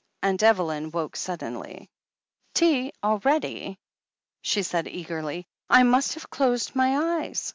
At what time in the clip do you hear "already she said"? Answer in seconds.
3.03-4.87